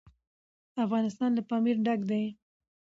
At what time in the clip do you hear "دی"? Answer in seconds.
2.09-2.23